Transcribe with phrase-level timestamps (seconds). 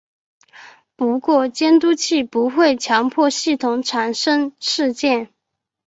[0.95, 5.29] 不过监督器不会强迫系统产生事件。